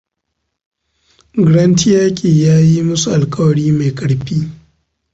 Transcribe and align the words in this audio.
Grant 1.45 1.79
yaki 1.93 2.27
ya 2.43 2.55
yi 2.69 2.79
musu 2.87 3.07
alkawari 3.17 3.65
mai 3.77 3.91
karfi. 3.97 4.37